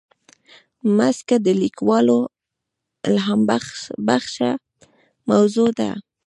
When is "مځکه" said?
0.97-1.35